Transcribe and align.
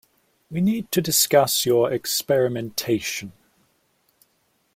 We 0.49 0.61
need 0.61 0.91
to 0.93 1.01
discuss 1.03 1.63
your 1.63 1.93
experimentation. 1.93 3.33